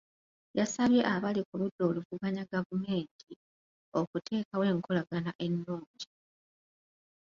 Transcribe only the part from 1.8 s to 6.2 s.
oluvuganya gavumenti, okuteekawo enkolagana ennungi.